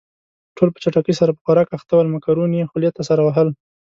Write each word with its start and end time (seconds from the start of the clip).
ټول 0.55 0.69
په 0.73 0.79
چټکۍ 0.83 1.13
سره 1.19 1.31
په 1.35 1.41
خوراک 1.45 1.69
اخته 1.77 1.93
ول، 1.93 2.07
مکروني 2.15 2.57
يې 2.59 2.69
خولې 2.69 2.89
ته 2.95 3.01
سر 3.07 3.19
وهل. 3.23 3.49